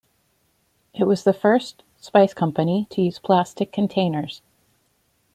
It 0.95 1.03
was 1.03 1.23
the 1.23 1.31
first 1.31 1.83
spice 1.97 2.33
company 2.33 2.87
to 2.89 3.03
use 3.03 3.19
plastic 3.19 3.71
containers. 3.71 4.41